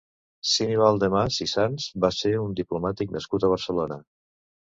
Sinibald 0.51 1.03
de 1.03 1.09
Mas 1.15 1.37
i 1.45 1.47
Sans 1.51 1.85
va 2.07 2.11
ser 2.21 2.33
un 2.45 2.57
diplomàtic 2.61 3.15
nascut 3.19 3.47
a 3.49 3.53
Barcelona. 3.55 4.01